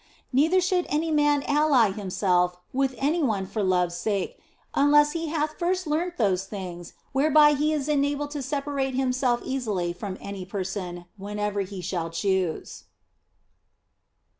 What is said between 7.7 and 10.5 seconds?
is enabled to separate himself easily from any